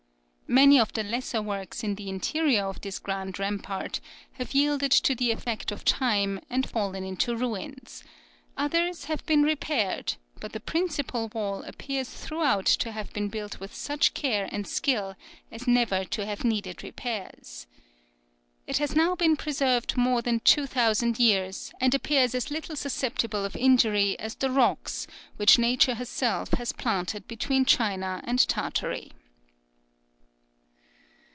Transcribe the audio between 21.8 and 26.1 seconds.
appears as little susceptible of injury as the rocks which nature